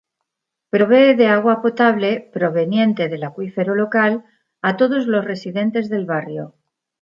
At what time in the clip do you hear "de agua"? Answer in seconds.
1.19-1.55